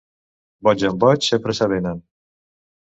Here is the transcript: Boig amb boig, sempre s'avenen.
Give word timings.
Boig 0.69 0.87
amb 0.89 1.03
boig, 1.05 1.29
sempre 1.29 1.57
s'avenen. 1.61 2.05